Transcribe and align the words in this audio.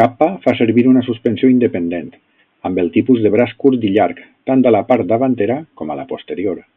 Kappa 0.00 0.26
fa 0.44 0.52
servir 0.58 0.84
una 0.90 1.02
suspensió 1.06 1.50
independent, 1.54 2.12
amb 2.70 2.80
el 2.84 2.92
tipus 3.00 3.24
de 3.26 3.34
braç 3.36 3.58
curt 3.66 3.90
i 3.90 3.94
llarg, 3.98 4.24
tant 4.52 4.66
a 4.72 4.76
la 4.78 4.86
part 4.94 5.14
davantera 5.16 5.62
com 5.82 5.92
a 5.98 6.02
la 6.04 6.10
posterior. 6.16 6.68